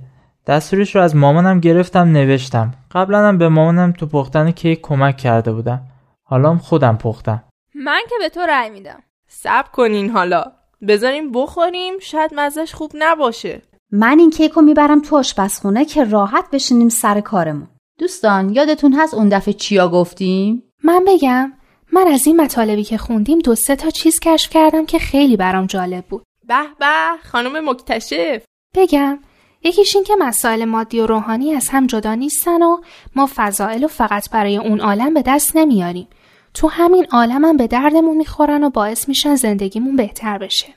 دستورش 0.47 0.95
رو 0.95 1.01
از 1.01 1.15
مامانم 1.15 1.59
گرفتم 1.59 2.11
نوشتم. 2.11 2.73
قبلا 2.91 3.27
هم 3.27 3.37
به 3.37 3.49
مامانم 3.49 3.91
تو 3.91 4.05
پختن 4.05 4.51
کیک 4.51 4.81
کمک 4.81 5.17
کرده 5.17 5.51
بودم. 5.51 5.81
حالا 6.23 6.57
خودم 6.57 6.97
پختم. 6.97 7.43
من 7.75 8.01
که 8.09 8.15
به 8.19 8.29
تو 8.29 8.39
رأی 8.39 8.69
میدم. 8.69 9.03
صبر 9.27 9.69
کنین 9.69 10.09
حالا. 10.09 10.43
بذاریم 10.87 11.31
بخوریم 11.31 11.99
شاید 11.99 12.31
مزش 12.35 12.73
خوب 12.73 12.91
نباشه. 12.95 13.61
من 13.91 14.19
این 14.19 14.29
کیک 14.29 14.51
رو 14.51 14.61
می‌برم 14.61 15.01
تو 15.01 15.17
آشپزخونه 15.17 15.85
که 15.85 16.03
راحت 16.03 16.51
بشینیم 16.51 16.89
سر 16.89 17.21
کارمون. 17.21 17.67
دوستان 17.99 18.49
یادتون 18.49 18.93
هست 18.93 19.13
اون 19.13 19.29
دفعه 19.29 19.53
چیا 19.53 19.89
گفتیم؟ 19.89 20.63
من 20.83 21.05
بگم 21.07 21.53
من 21.93 22.07
از 22.07 22.27
این 22.27 22.41
مطالبی 22.41 22.83
که 22.83 22.97
خوندیم 22.97 23.39
دو 23.39 23.55
سه 23.55 23.75
تا 23.75 23.89
چیز 23.89 24.19
کشف 24.19 24.49
کردم 24.49 24.85
که 24.85 24.99
خیلی 24.99 25.37
برام 25.37 25.65
جالب 25.65 26.05
بود. 26.05 26.23
به 26.47 26.55
به 26.79 26.85
خانم 27.31 27.69
مکتشف. 27.69 28.43
بگم 28.75 29.19
یکیش 29.63 29.95
این 29.95 30.05
که 30.05 30.13
مسائل 30.19 30.65
مادی 30.65 30.99
و 30.99 31.05
روحانی 31.05 31.53
از 31.53 31.69
هم 31.69 31.87
جدا 31.87 32.15
نیستن 32.15 32.61
و 32.61 32.77
ما 33.15 33.29
فضائل 33.35 33.83
و 33.83 33.87
فقط 33.87 34.29
برای 34.29 34.57
اون 34.57 34.81
عالم 34.81 35.13
به 35.13 35.23
دست 35.25 35.55
نمیاریم. 35.55 36.07
تو 36.55 36.67
همین 36.67 37.07
عالم 37.11 37.45
هم 37.45 37.57
به 37.57 37.67
دردمون 37.67 38.17
می‌خورن 38.17 38.63
و 38.63 38.69
باعث 38.69 39.07
میشن 39.09 39.35
زندگیمون 39.35 39.95
بهتر 39.95 40.37
بشه. 40.37 40.67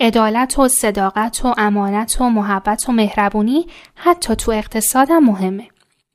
عدالت 0.00 0.58
و 0.58 0.68
صداقت 0.68 1.44
و 1.44 1.54
امانت 1.58 2.20
و 2.20 2.24
محبت 2.24 2.88
و 2.88 2.92
مهربونی 2.92 3.66
حتی 3.94 4.36
تو 4.36 4.52
اقتصادم 4.52 5.18
مهمه. 5.18 5.68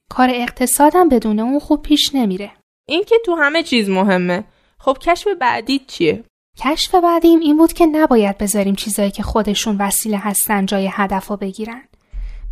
کار 0.09 0.29
اقتصادم 0.31 1.09
بدون 1.09 1.39
اون 1.39 1.59
خوب 1.59 1.81
پیش 1.81 2.15
نمیره. 2.15 2.51
این 2.87 3.03
که 3.03 3.15
تو 3.25 3.35
همه 3.35 3.63
چیز 3.63 3.89
مهمه. 3.89 4.43
خب 4.77 4.97
کشف 5.01 5.27
بعدی 5.41 5.79
چیه؟ 5.87 6.23
کشف 6.57 6.95
بعدیم 6.95 7.39
این 7.39 7.57
بود 7.57 7.73
که 7.73 7.85
نباید 7.85 8.37
بذاریم 8.37 8.75
چیزایی 8.75 9.11
که 9.11 9.23
خودشون 9.23 9.77
وسیله 9.77 10.17
هستن 10.17 10.65
جای 10.65 10.89
هدف 10.91 11.27
رو 11.27 11.37
بگیرن. 11.37 11.81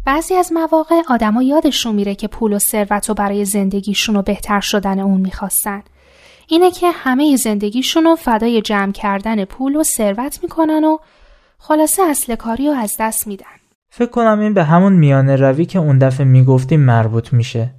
بعضی 0.06 0.36
از 0.36 0.54
مواقع 0.54 1.02
آدما 1.10 1.44
یادشون 1.44 1.96
میره 1.96 2.16
که 2.16 2.28
پول 2.28 2.54
و 2.54 2.60
ثروت 2.60 3.10
رو 3.10 3.16
برای 3.16 3.46
زندگیشون 3.46 4.16
و 4.16 4.22
بهتر 4.22 4.60
شدن 4.60 5.00
اون 5.00 5.22
می‌خواستن. 5.22 5.84
اینه 6.51 6.72
که 6.72 6.91
همه 6.91 7.36
زندگیشون 7.36 8.03
رو 8.03 8.15
فدای 8.15 8.62
جمع 8.62 8.91
کردن 8.91 9.46
پول 9.46 9.75
و 9.75 9.84
ثروت 9.84 10.39
می‌کنن 10.44 10.84
و 10.84 10.98
خلاصه 11.58 12.03
اصل 12.03 12.36
کاری 12.36 12.68
رو 12.68 12.74
از 12.74 12.96
دست 13.00 13.27
میدن. 13.27 13.46
فکر 13.91 14.10
کنم 14.10 14.39
این 14.39 14.53
به 14.53 14.63
همون 14.63 14.94
میانه 14.94 15.36
روی 15.36 15.65
که 15.65 15.79
اون 15.79 15.98
دفعه 15.98 16.25
می‌گفتیم 16.25 16.79
مربوط 16.79 17.34
میشه. 17.34 17.70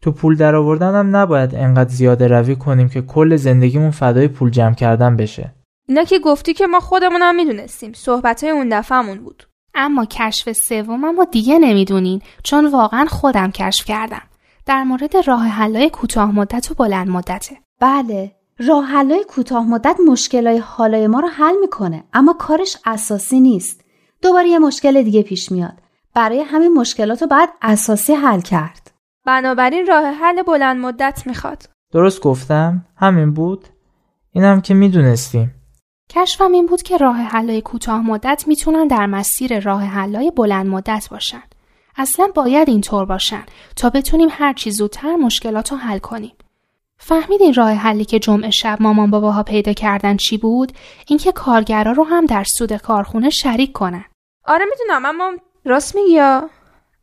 تو 0.00 0.12
پول 0.12 0.36
در 0.36 0.54
آوردن 0.54 1.06
نباید 1.06 1.54
انقدر 1.54 1.90
زیاده 1.90 2.28
روی 2.28 2.56
کنیم 2.56 2.88
که 2.88 3.02
کل 3.02 3.36
زندگیمون 3.36 3.90
فدای 3.90 4.28
پول 4.28 4.50
جمع 4.50 4.74
کردن 4.74 5.16
بشه. 5.16 5.54
اینا 5.88 6.04
که 6.04 6.18
گفتی 6.18 6.54
که 6.54 6.66
ما 6.66 6.80
خودمون 6.80 7.22
هم 7.22 7.36
می‌دونستیم. 7.36 7.92
صحبت 7.92 8.44
های 8.44 8.52
اون 8.52 8.68
دفعهمون 8.68 9.18
بود. 9.18 9.48
اما 9.74 10.04
کشف 10.04 10.52
سوم 10.52 11.14
ما 11.14 11.24
دیگه 11.24 11.58
نمی‌دونین 11.58 12.22
چون 12.42 12.66
واقعا 12.66 13.06
خودم 13.06 13.50
کشف 13.50 13.84
کردم. 13.84 14.22
در 14.66 14.82
مورد 14.84 15.16
راه 15.26 15.46
حلای 15.46 15.90
کوتاه 15.90 16.32
مدت 16.32 16.70
و 16.70 16.74
بلند 16.74 17.08
مدته. 17.08 17.56
بله 17.80 18.32
راه 18.58 18.84
حلای 18.84 19.24
کوتاه 19.24 19.68
مدت 19.68 19.96
مشکلای 20.08 20.58
حالای 20.58 21.06
ما 21.06 21.20
رو 21.20 21.28
حل 21.28 21.54
می‌کنه 21.60 22.04
اما 22.12 22.32
کارش 22.32 22.76
اساسی 22.86 23.40
نیست. 23.40 23.84
دوباره 24.22 24.48
یه 24.48 24.58
مشکل 24.58 25.02
دیگه 25.02 25.22
پیش 25.22 25.52
میاد. 25.52 25.74
برای 26.14 26.40
همین 26.40 26.72
مشکلات 26.72 27.22
رو 27.22 27.28
باید 27.28 27.50
اساسی 27.62 28.14
حل 28.14 28.40
کرد. 28.40 28.90
بنابراین 29.26 29.86
راه 29.86 30.04
حل 30.04 30.42
بلند 30.42 30.76
مدت 30.76 31.22
می‌خواد. 31.26 31.68
درست 31.92 32.22
گفتم؟ 32.22 32.86
همین 32.96 33.34
بود؟ 33.34 33.66
اینم 34.32 34.60
که 34.60 34.74
می‌دونستیم. 34.74 35.54
کشفم 36.10 36.52
این 36.52 36.66
بود 36.66 36.82
که 36.82 36.96
راه 36.96 37.16
حلای 37.16 37.60
کوتاه 37.60 38.06
مدت 38.06 38.44
می‌تونن 38.46 38.86
در 38.86 39.06
مسیر 39.06 39.60
راه 39.60 39.82
حلای 39.82 40.30
بلند 40.30 40.66
مدت 40.66 41.08
باشن. 41.10 41.42
اصلا 41.96 42.28
باید 42.34 42.68
اینطور 42.68 43.04
باشن 43.04 43.42
تا 43.76 43.90
بتونیم 43.90 44.28
هر 44.32 44.52
چی 44.52 44.70
زودتر 44.70 45.16
مشکلات 45.16 45.72
رو 45.72 45.78
حل 45.78 45.98
کنیم. 45.98 46.32
فهمیدین 46.98 47.54
راه 47.54 47.72
حلی 47.72 48.04
که 48.04 48.18
جمعه 48.18 48.50
شب 48.50 48.76
مامان 48.80 49.10
باباها 49.10 49.42
پیدا 49.42 49.72
کردن 49.72 50.16
چی 50.16 50.38
بود؟ 50.38 50.72
اینکه 51.06 51.32
کارگرا 51.32 51.92
رو 51.92 52.04
هم 52.04 52.26
در 52.26 52.44
سود 52.44 52.76
کارخونه 52.76 53.30
شریک 53.30 53.72
کنن. 53.72 54.04
آره 54.44 54.64
می‌دونم 54.70 55.04
اما 55.06 55.32
راست 55.64 55.94
میگی 55.94 56.12
یا 56.12 56.50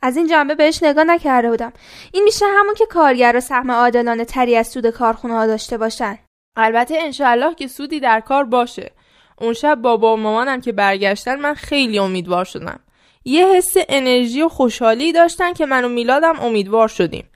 از 0.02 0.18
این 0.18 0.28
جنبه 0.28 0.56
بهش 0.56 0.84
نگاه 0.84 1.04
نکرده 1.04 1.50
بودم. 1.50 1.74
این 2.14 2.24
میشه 2.24 2.46
همون 2.60 2.74
که 2.74 2.86
کارگرا 2.86 3.40
سهم 3.40 3.72
عادلانه 3.72 4.26
تری 4.26 4.56
از 4.56 4.68
سود 4.68 4.90
کارخونه 4.90 5.34
ها 5.34 5.48
داشته 5.48 5.78
باشن. 5.78 6.18
البته 6.56 6.98
انشالله 7.00 7.56
که 7.56 7.68
سودی 7.68 8.00
در 8.00 8.20
کار 8.20 8.44
باشه. 8.44 8.92
اون 9.42 9.54
شب 9.54 9.76
بابا 9.76 10.14
و 10.14 10.18
مامانم 10.18 10.62
که 10.62 10.72
برگشتن 10.72 11.40
من 11.40 11.54
خیلی 11.54 12.00
امیدوار 12.00 12.46
شدم. 12.46 12.80
یه 13.26 13.48
حس 13.48 13.74
انرژی 13.90 14.42
و 14.42 14.50
خوشحالی 14.50 15.12
داشتن 15.12 15.54
که 15.54 15.66
من 15.66 15.86
و 15.86 15.90
میلادم 15.90 16.40
امیدوار 16.40 16.88
شدیم. 16.88 17.30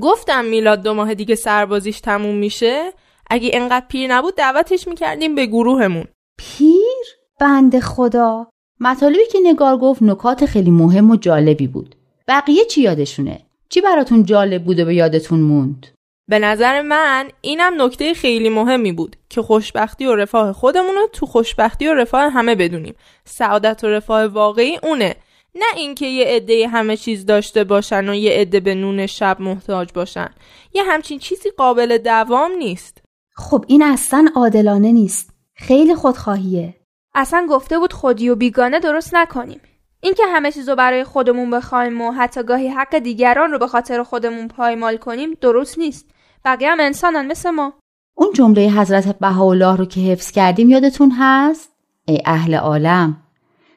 گفتم 0.00 0.44
میلاد 0.44 0.82
دو 0.82 0.94
ماه 0.94 1.14
دیگه 1.14 1.34
سربازیش 1.34 2.00
تموم 2.00 2.34
میشه 2.34 2.92
اگه 3.30 3.50
انقدر 3.52 3.86
پیر 3.88 4.14
نبود 4.14 4.34
دعوتش 4.34 4.88
می‌کردیم 4.88 5.34
به 5.34 5.46
گروهمون 5.46 6.04
پیر؟ 6.38 7.06
بند 7.40 7.80
خدا 7.80 8.46
مطالبی 8.80 9.26
که 9.32 9.38
نگار 9.44 9.76
گفت 9.76 10.02
نکات 10.02 10.46
خیلی 10.46 10.70
مهم 10.70 11.10
و 11.10 11.16
جالبی 11.16 11.66
بود 11.66 11.94
بقیه 12.28 12.64
چی 12.64 12.80
یادشونه؟ 12.80 13.40
چی 13.68 13.80
براتون 13.80 14.24
جالب 14.24 14.64
بود 14.64 14.80
و 14.80 14.84
به 14.84 14.94
یادتون 14.94 15.40
موند؟ 15.40 15.86
به 16.28 16.38
نظر 16.38 16.82
من 16.82 17.28
اینم 17.40 17.82
نکته 17.82 18.14
خیلی 18.14 18.48
مهمی 18.48 18.92
بود 18.92 19.16
که 19.28 19.42
خوشبختی 19.42 20.06
و 20.06 20.14
رفاه 20.14 20.52
خودمون 20.52 20.94
رو 20.94 21.08
تو 21.12 21.26
خوشبختی 21.26 21.86
و 21.88 21.94
رفاه 21.94 22.32
همه 22.32 22.54
بدونیم 22.54 22.94
سعادت 23.24 23.84
و 23.84 23.86
رفاه 23.86 24.26
واقعی 24.26 24.78
اونه 24.82 25.16
نه 25.54 25.76
اینکه 25.76 26.06
یه 26.06 26.24
عده 26.24 26.68
همه 26.68 26.96
چیز 26.96 27.26
داشته 27.26 27.64
باشن 27.64 28.08
و 28.08 28.14
یه 28.14 28.32
عده 28.32 28.60
به 28.60 28.74
نون 28.74 29.06
شب 29.06 29.40
محتاج 29.40 29.92
باشن. 29.94 30.28
یه 30.74 30.82
همچین 30.82 31.18
چیزی 31.18 31.50
قابل 31.50 31.98
دوام 31.98 32.52
نیست. 32.52 33.02
خب 33.36 33.64
این 33.68 33.82
اصلا 33.82 34.28
عادلانه 34.34 34.92
نیست. 34.92 35.34
خیلی 35.54 35.94
خودخواهیه. 35.94 36.74
اصلا 37.14 37.46
گفته 37.50 37.78
بود 37.78 37.92
خودی 37.92 38.28
و 38.28 38.34
بیگانه 38.34 38.78
درست 38.78 39.14
نکنیم. 39.14 39.60
اینکه 40.00 40.22
همه 40.26 40.52
چیز 40.52 40.68
رو 40.68 40.76
برای 40.76 41.04
خودمون 41.04 41.50
بخوایم 41.50 42.00
و 42.00 42.10
حتی 42.10 42.42
گاهی 42.42 42.68
حق 42.68 42.98
دیگران 42.98 43.52
رو 43.52 43.58
به 43.58 43.66
خاطر 43.66 44.02
خودمون 44.02 44.48
پایمال 44.48 44.96
کنیم 44.96 45.34
درست 45.40 45.78
نیست. 45.78 46.06
بقیه 46.44 46.70
هم 46.70 46.80
انسانن 46.80 47.26
مثل 47.26 47.50
ما. 47.50 47.72
اون 48.14 48.32
جمله 48.32 48.70
حضرت 48.70 49.18
بهاءالله 49.18 49.76
رو 49.76 49.84
که 49.84 50.00
حفظ 50.00 50.30
کردیم 50.30 50.70
یادتون 50.70 51.10
هست؟ 51.18 51.72
ای 52.04 52.22
اهل 52.24 52.54
عالم 52.54 53.16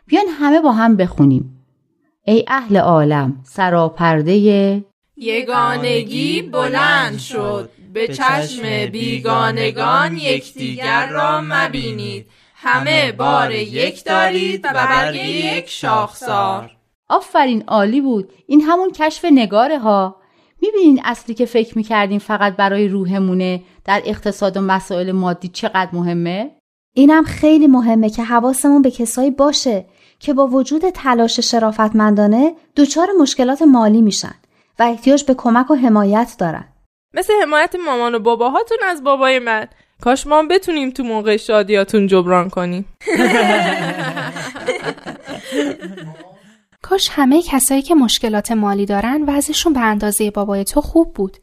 بیان 0.06 0.25
همه 0.27 0.62
با 0.62 0.72
هم 0.72 0.96
بخونیم. 0.96 1.62
ای 2.25 2.46
اهل 2.48 2.77
عالم 2.77 3.42
سراپرده 3.44 4.34
یگانگی 5.18 6.42
بلند 6.42 7.20
شد. 7.20 7.70
به 7.94 8.08
چشم 8.08 8.86
بیگانگان 8.92 10.18
یکدیگر 10.18 11.10
را 11.10 11.42
مبینید. 11.44 12.25
همه 12.56 13.12
بار 13.12 13.51
یک 13.51 14.03
دارید 14.03 14.65
و 14.65 14.74
برگ 14.74 15.15
یک 15.15 15.70
شاخسار. 15.70 16.72
آفرین 17.10 17.63
عالی 17.68 18.01
بود. 18.01 18.34
این 18.48 18.62
همون 18.62 18.92
کشف 18.92 19.25
نگاره 19.25 19.80
ها. 19.80 20.15
می‌بینین 20.62 21.01
اصلی 21.03 21.36
که 21.36 21.46
فکر 21.46 21.77
می‌کردیم 21.77 22.20
فقط 22.20 22.56
برای 22.56 22.88
روحمونه 22.88 23.63
در 23.86 24.01
اقتصاد 24.06 24.58
و 24.58 24.62
مسائل 24.62 25.12
مادی 25.12 25.48
چقدر 25.48 25.89
مهمه؟ 25.94 26.51
اینم 26.94 27.24
خیلی 27.24 27.68
مهمه 27.68 28.10
که 28.10 28.24
حواسمون 28.24 28.82
به 28.82 28.92
کسایی 28.92 29.32
باشه. 29.32 29.86
که 30.24 30.34
با 30.34 30.48
وجود 30.48 30.89
تلاش 30.89 31.39
شرافتمندانه 31.39 32.56
دچار 32.75 33.08
مشکلات 33.20 33.62
مالی 33.62 34.01
میشن 34.01 34.36
و 34.80 34.84
احتیاج 34.84 35.24
به 35.24 35.34
کمک 35.34 35.72
و 35.72 35.75
حمایت 35.75 36.36
دارن 36.39 36.65
مثل 37.13 37.34
حمایت 37.42 37.75
مامان 37.86 38.15
و 38.15 38.20
باباهاتون 38.20 38.77
از 38.86 39.03
بابای 39.03 39.39
من 39.39 39.68
کاش 40.01 40.27
ما 40.27 40.44
بتونیم 40.44 40.89
تو 40.89 41.03
موقع 41.03 41.38
شادیاتون 41.38 42.08
جبران 42.08 42.50
کنیم 42.50 42.86
کاش 46.82 47.10
همه 47.12 47.42
کسایی 47.42 47.82
که 47.82 47.96
مشکلات 47.96 48.51
مالی 48.51 48.86
دارن 48.86 49.24
وضعشون 49.27 49.74
به 49.74 49.80
اندازه 49.80 50.32
بابای 50.32 50.63
تو 50.63 50.82
خوب 50.82 51.13
بود. 51.13 51.38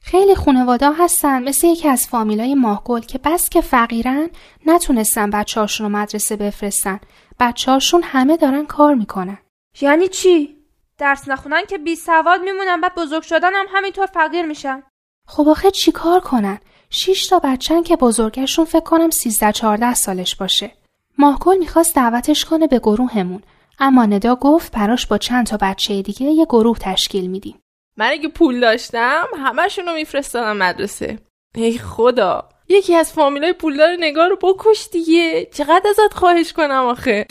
خیلی 0.00 0.34
خانواده 0.34 0.90
هستن 0.98 1.42
مثل 1.42 1.66
یکی 1.66 1.88
از 1.88 2.06
فامیلای 2.06 2.54
ماهگل 2.54 3.00
که 3.00 3.18
بس 3.24 3.48
که 3.48 3.60
فقیرن 3.60 4.28
نتونستن 4.66 5.30
بچه 5.30 5.60
هاشون 5.60 5.86
رو 5.86 5.98
مدرسه 5.98 6.36
بفرستن. 6.36 7.00
بچه 7.40 7.70
هاشون 7.70 8.02
همه 8.02 8.36
دارن 8.36 8.66
کار 8.66 8.94
می‌کنن. 8.94 9.38
یعنی 9.80 10.08
چی؟ 10.08 10.56
درس 10.98 11.28
نخونن 11.28 11.62
که 11.68 11.78
بی 11.78 11.96
سواد 11.96 12.40
میمونن 12.40 12.80
بعد 12.80 12.94
بزرگ 12.94 13.22
شدن 13.22 13.54
هم 13.54 13.66
همینطور 13.68 14.06
فقیر 14.06 14.46
میشن. 14.46 14.82
خب 15.28 15.48
آخه 15.48 15.70
چی 15.70 15.92
کار 15.92 16.20
کنن؟ 16.20 16.58
شیش 16.90 17.26
تا 17.26 17.38
بچن 17.38 17.82
که 17.82 17.96
بزرگشون 17.96 18.64
فکر 18.64 18.80
کنم 18.80 19.10
13 19.10 19.52
14 19.52 19.94
سالش 19.94 20.36
باشه. 20.36 20.72
ماهگل 21.18 21.58
می‌خواست 21.58 21.94
دعوتش 21.94 22.44
کنه 22.44 22.66
به 22.66 22.78
گروهمون 22.78 23.42
اما 23.78 24.06
ندا 24.06 24.34
گفت 24.34 24.72
براش 24.72 25.06
با 25.06 25.18
چند 25.18 25.46
تا 25.46 25.56
بچه 25.56 26.02
دیگه 26.02 26.26
یه 26.26 26.44
گروه 26.44 26.78
تشکیل 26.78 27.30
میدیم. 27.30 27.60
من 27.96 28.08
اگه 28.10 28.28
پول 28.28 28.60
داشتم 28.60 29.24
همشون 29.36 29.86
رو 29.86 29.94
میفرستادم 29.94 30.56
مدرسه. 30.56 31.18
ای 31.54 31.78
خدا 31.78 32.48
یکی 32.68 32.94
از 32.94 33.12
فامیلای 33.12 33.52
پولدار 33.52 33.96
نگار 34.00 34.28
رو 34.28 34.36
بکش 34.36 34.88
دیگه. 34.92 35.48
چقدر 35.54 35.82
ازت 35.90 36.14
خواهش 36.14 36.52
کنم 36.52 36.84
آخه؟ 36.84 37.26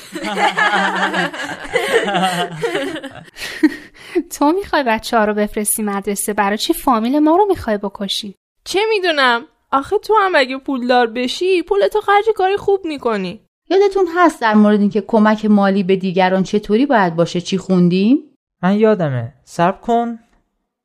تو 4.37 4.51
می‌خوای 4.51 4.83
بچه 4.83 5.17
ها 5.17 5.25
رو 5.25 5.33
بفرستی 5.33 5.83
مدرسه؟ 5.83 6.33
برای 6.33 6.57
چی 6.57 6.73
فامیل 6.73 7.19
ما 7.19 7.35
رو 7.35 7.45
می‌خوای 7.45 7.77
بکشی؟ 7.77 8.35
چه 8.63 8.79
می‌دونم. 8.89 9.41
آخه 9.71 9.97
تو 9.97 10.15
هم 10.19 10.31
اگه 10.35 10.57
پولدار 10.57 11.07
بشی 11.07 11.61
پولتو 11.61 12.01
خرج 12.01 12.25
کاری 12.35 12.57
خوب 12.57 12.85
می‌کنی. 12.85 13.41
یادتون 13.69 14.07
هست 14.15 14.41
در 14.41 14.53
مورد 14.53 14.79
اینکه 14.79 15.01
کمک 15.01 15.45
مالی 15.45 15.83
به 15.83 15.95
دیگران 15.95 16.43
چطوری 16.43 16.85
باید 16.85 17.15
باشه؟ 17.15 17.41
چی 17.41 17.57
خوندیم؟ 17.57 18.17
من 18.63 18.79
یادمه. 18.79 19.33
صبر 19.43 19.77
کن. 19.77 20.19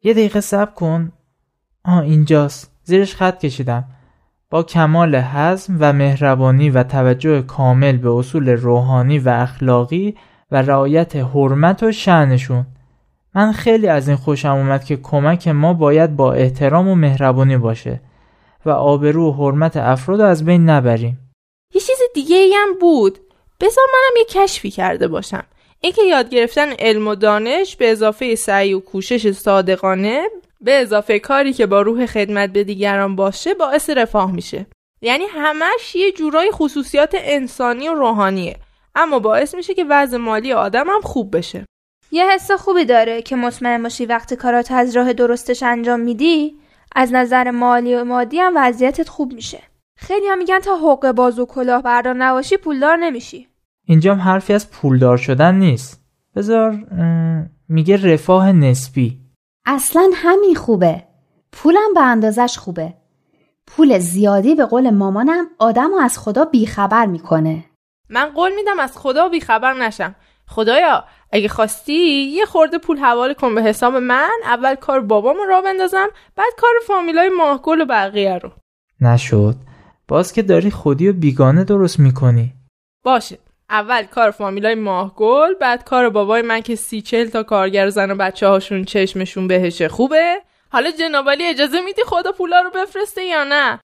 یه 0.02 0.12
دقیقه 0.12 0.40
صبر 0.40 0.72
کن. 0.72 1.12
آه 1.84 1.98
اینجاست. 1.98 2.72
زیرش 2.82 3.14
خط 3.14 3.38
کشیدم. 3.38 3.84
با 4.50 4.62
کمال 4.62 5.14
حزم 5.16 5.76
و 5.80 5.92
مهربانی 5.92 6.70
و 6.70 6.82
توجه 6.82 7.42
کامل 7.42 7.96
به 7.96 8.10
اصول 8.10 8.48
روحانی 8.48 9.18
و 9.18 9.28
اخلاقی 9.28 10.16
و 10.50 10.62
رعایت 10.62 11.16
حرمت 11.16 11.82
و 11.82 11.92
شعنشون 11.92 12.66
من 13.34 13.52
خیلی 13.52 13.88
از 13.88 14.08
این 14.08 14.16
خوشم 14.16 14.48
اومد 14.48 14.84
که 14.84 14.96
کمک 14.96 15.48
ما 15.48 15.72
باید 15.72 16.16
با 16.16 16.32
احترام 16.32 16.88
و 16.88 16.94
مهربانی 16.94 17.56
باشه 17.56 18.00
و 18.66 18.70
آبرو 18.70 19.30
و 19.30 19.32
حرمت 19.32 19.76
افراد 19.76 20.20
از 20.20 20.44
بین 20.44 20.70
نبریم. 20.70 21.18
یه 21.74 21.80
چیز 21.80 21.98
دیگه 22.14 22.36
ای 22.36 22.54
هم 22.54 22.78
بود. 22.80 23.18
بذار 23.60 23.84
منم 23.92 24.16
یه 24.16 24.24
کشفی 24.24 24.70
کرده 24.70 25.08
باشم. 25.08 25.44
اینکه 25.80 26.02
یاد 26.02 26.28
گرفتن 26.28 26.72
علم 26.78 27.08
و 27.08 27.14
دانش 27.14 27.76
به 27.76 27.90
اضافه 27.90 28.34
سعی 28.34 28.74
و 28.74 28.80
کوشش 28.80 29.30
صادقانه 29.30 30.22
به 30.60 30.80
اضافه 30.80 31.18
کاری 31.18 31.52
که 31.52 31.66
با 31.66 31.82
روح 31.82 32.06
خدمت 32.06 32.52
به 32.52 32.64
دیگران 32.64 33.16
باشه 33.16 33.54
باعث 33.54 33.90
رفاه 33.90 34.32
میشه. 34.32 34.66
یعنی 35.02 35.24
همش 35.30 35.96
یه 35.96 36.12
جورای 36.12 36.50
خصوصیات 36.52 37.14
انسانی 37.18 37.88
و 37.88 37.94
روحانیه. 37.94 38.56
اما 38.94 39.18
باعث 39.18 39.54
میشه 39.54 39.74
که 39.74 39.84
وضع 39.90 40.16
مالی 40.16 40.52
آدم 40.52 40.88
هم 40.88 41.00
خوب 41.00 41.36
بشه. 41.36 41.64
یه 42.12 42.30
حس 42.30 42.50
خوبی 42.50 42.84
داره 42.84 43.22
که 43.22 43.36
مطمئن 43.36 43.82
باشی 43.82 44.06
وقتی 44.06 44.36
کارات 44.36 44.72
از 44.72 44.96
راه 44.96 45.12
درستش 45.12 45.62
انجام 45.62 46.00
میدی 46.00 46.56
از 46.96 47.12
نظر 47.12 47.50
مالی 47.50 47.94
و 47.94 48.04
مادی 48.04 48.38
هم 48.38 48.52
وضعیتت 48.56 49.08
خوب 49.08 49.32
میشه. 49.32 49.62
خیلی 49.96 50.26
هم 50.26 50.38
میگن 50.38 50.58
تا 50.58 50.76
حقوق 50.76 51.12
باز 51.12 51.38
و 51.38 51.46
کلاه 51.46 51.82
بردار 51.82 52.14
نباشی 52.14 52.56
پولدار 52.56 52.96
نمیشی. 52.96 53.48
اینجام 53.86 54.18
حرفی 54.18 54.52
از 54.52 54.70
پولدار 54.70 55.16
شدن 55.16 55.54
نیست. 55.54 56.04
بذار 56.36 56.78
میگه 57.68 58.12
رفاه 58.12 58.52
نسبی. 58.52 59.20
اصلا 59.72 60.10
همین 60.14 60.54
خوبه. 60.54 61.02
پولم 61.52 61.94
به 61.94 62.00
اندازش 62.00 62.58
خوبه. 62.58 62.94
پول 63.66 63.98
زیادی 63.98 64.54
به 64.54 64.66
قول 64.66 64.90
مامانم 64.90 65.46
آدم 65.58 65.90
از 66.02 66.18
خدا 66.18 66.44
بیخبر 66.44 67.06
می‌کنه. 67.06 67.64
من 68.08 68.26
قول 68.26 68.54
میدم 68.54 68.78
از 68.78 68.98
خدا 68.98 69.28
بیخبر 69.28 69.72
نشم. 69.72 70.14
خدایا 70.48 71.04
اگه 71.32 71.48
خواستی 71.48 72.22
یه 72.22 72.44
خورده 72.44 72.78
پول 72.78 72.98
حواله 72.98 73.34
کن 73.34 73.54
به 73.54 73.62
حساب 73.62 73.96
من 73.96 74.30
اول 74.44 74.74
کار 74.74 75.00
بابامو 75.00 75.44
را 75.44 75.62
بندازم 75.62 76.08
بعد 76.36 76.52
کار 76.58 76.74
فامیلای 76.86 77.28
ماهگل 77.28 77.80
و 77.80 77.84
بقیه 77.84 78.38
رو. 78.38 78.50
نشد. 79.00 79.56
باز 80.08 80.32
که 80.32 80.42
داری 80.42 80.70
خودی 80.70 81.08
و 81.08 81.12
بیگانه 81.12 81.64
درست 81.64 82.00
می‌کنی. 82.00 82.54
باشه. 83.04 83.38
اول 83.70 84.02
کار 84.02 84.30
فامیلای 84.30 84.74
ماهگل 84.74 85.54
بعد 85.60 85.84
کار 85.84 86.08
بابای 86.08 86.42
من 86.42 86.60
که 86.60 86.74
سی 86.74 87.02
چل 87.02 87.28
تا 87.28 87.42
کارگر 87.42 87.88
زن 87.88 88.10
و 88.10 88.14
بچه 88.14 88.46
هاشون 88.46 88.84
چشمشون 88.84 89.48
بهشه. 89.48 89.88
خوبه؟ 89.88 90.36
حالا 90.72 90.90
جنابالی 90.90 91.44
اجازه 91.44 91.80
میدی 91.80 92.02
خدا 92.06 92.32
پولا 92.32 92.60
رو 92.60 92.70
بفرسته 92.70 93.24
یا 93.24 93.44
نه؟ 93.44 93.80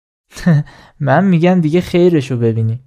من 1.01 1.25
میگم 1.25 1.61
دیگه 1.61 1.81
خیرشو 1.81 2.37
ببینی. 2.37 2.81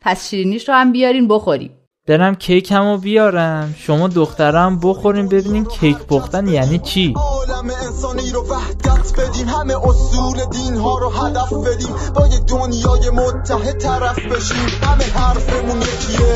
پس 0.00 0.30
شیرینیش 0.30 0.68
رو 0.68 0.74
هم 0.74 0.92
بیارین 0.92 1.28
بخوریم. 1.28 1.79
برم 2.10 2.34
کیکمو 2.34 2.98
بیارم. 2.98 3.74
شما 3.78 4.08
دخترم 4.08 4.78
بخوریم 4.82 5.28
ببینیم 5.28 5.64
کیک 5.64 5.96
پختن 5.96 6.48
یعنی 6.48 6.78
چی؟ 6.78 7.14
عالم 7.16 7.70
انسانی 7.86 8.30
رو 8.30 8.46
وحدت 8.48 9.20
بدیم 9.20 9.48
همه 9.48 9.74
اصول 9.88 10.44
دین 10.50 10.76
ها 10.76 10.98
رو 10.98 11.08
هدف 11.08 11.52
بدیم 11.52 11.94
با 12.14 12.26
یه 12.26 12.38
دنیای 12.38 13.10
متحد 13.10 13.78
طرف 13.78 14.18
بشیم 14.18 14.68
همه 14.82 15.04
حرفمون 15.04 15.82
یکیه. 15.82 16.34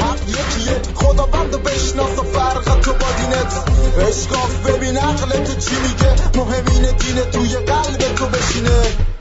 حق 0.00 0.28
یکیه. 0.28 0.94
خدا 0.94 1.26
بند 1.26 1.62
بشناس 1.62 2.18
و 2.18 2.22
فرق 2.22 2.80
تو 2.80 2.92
با 2.92 3.06
دینت. 3.18 3.64
اشکاف 4.08 4.66
ببین 4.66 4.96
عقل 4.96 5.30
تو 5.30 5.60
چی 5.60 5.76
میگه؟ 5.82 6.14
مهمین 6.36 6.82
دین 6.82 7.30
توی 7.32 7.56
قلب 7.56 8.14
تو 8.16 8.26
بشینه. 8.26 9.15